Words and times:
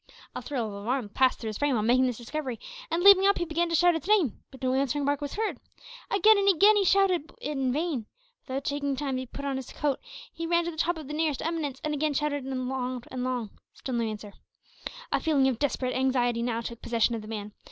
A 0.35 0.41
thrill 0.41 0.65
of 0.67 0.73
alarm 0.73 1.09
passed 1.09 1.37
through 1.39 1.49
his 1.49 1.59
frame 1.59 1.77
on 1.77 1.85
making 1.85 2.07
this 2.07 2.17
discovery, 2.17 2.59
and, 2.89 3.03
leaping 3.03 3.27
up, 3.27 3.37
he 3.37 3.45
began 3.45 3.69
to 3.69 3.75
shout 3.75 3.93
its 3.93 4.07
name. 4.07 4.41
But 4.49 4.63
no 4.63 4.73
answering 4.73 5.05
bark 5.05 5.21
was 5.21 5.35
heard. 5.35 5.59
Again 6.09 6.39
and 6.39 6.49
again 6.49 6.75
he 6.75 6.83
shouted, 6.83 7.27
but 7.27 7.37
in 7.39 7.71
vain. 7.71 8.07
Without 8.47 8.63
taking 8.63 8.95
time 8.95 9.15
to 9.17 9.27
put 9.27 9.45
on 9.45 9.57
his 9.57 9.71
coat, 9.71 9.99
he 10.33 10.47
ran 10.47 10.65
to 10.65 10.71
the 10.71 10.75
top 10.77 10.97
of 10.97 11.07
the 11.07 11.13
nearest 11.13 11.43
eminence, 11.43 11.79
and 11.83 11.93
again 11.93 12.15
shouted 12.15 12.43
loud 12.45 13.07
and 13.11 13.21
long. 13.23 13.51
Still 13.75 13.93
no 13.93 14.03
answer. 14.03 14.33
A 15.11 15.19
feeling 15.19 15.47
of 15.47 15.59
desperate 15.59 15.93
anxiety 15.93 16.41
now 16.41 16.61
took 16.61 16.81
possession 16.81 17.13
of 17.13 17.21
the 17.21 17.27
man. 17.27 17.53